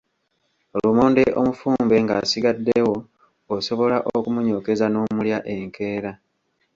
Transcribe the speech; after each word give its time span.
Lumonde 0.81 1.23
omufumbe 1.39 1.95
ng'asigaddewo 2.03 2.95
osobola 3.55 3.97
okumunyookeza 4.17 4.85
n'omulya 4.89 5.37
enkeera. 5.53 6.11